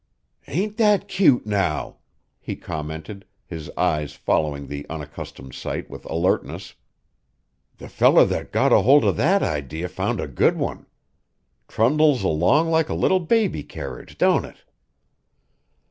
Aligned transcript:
"Ain't 0.47 0.77
that 0.77 1.07
cute 1.07 1.45
now?" 1.45 1.97
he 2.39 2.55
commented, 2.55 3.23
his 3.45 3.69
eyes 3.77 4.13
following 4.13 4.65
the 4.65 4.83
unaccustomed 4.89 5.53
sight 5.53 5.91
with 5.91 6.05
alertness. 6.05 6.73
"The 7.77 7.87
feller 7.87 8.25
that 8.25 8.51
got 8.51 8.73
a 8.73 8.81
holt 8.81 9.03
of 9.03 9.15
that 9.17 9.43
idee 9.43 9.85
found 9.85 10.19
a 10.19 10.27
good 10.27 10.57
one. 10.57 10.87
Trundles 11.67 12.23
along 12.23 12.71
like 12.71 12.89
a 12.89 12.95
little 12.95 13.19
baby 13.19 13.61
carriage, 13.61 14.17
don't 14.17 14.43
it?" 14.45 14.63